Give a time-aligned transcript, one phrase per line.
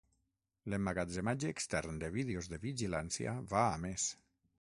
[0.73, 4.09] L'emmagatzematge extern de vídeos de vigilància va a més.